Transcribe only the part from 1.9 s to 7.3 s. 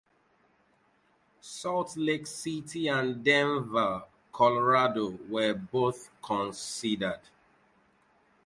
Lake City and Denver, Colorado, were both considered.